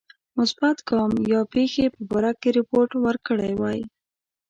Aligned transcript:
مثبت 0.37 0.77
ګام 0.89 1.11
یا 1.33 1.41
پیښی 1.53 1.85
په 1.95 2.01
باره 2.09 2.31
کې 2.41 2.49
رپوت 2.57 2.89
ورکړی 3.05 3.53
وای. 3.55 3.79